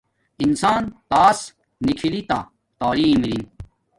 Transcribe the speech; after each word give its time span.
انسان 0.43 0.83
تاس 1.11 1.39
نکھی 1.85 2.21
تا 2.29 2.39
تعلیم 2.79 3.19
اری 3.23 3.39